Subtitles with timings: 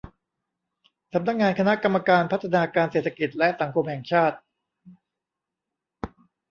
[1.13, 4.37] สำนักงานคณะกรรมการพัฒนาการเศรษฐกิจและสังคมแห่งชาติ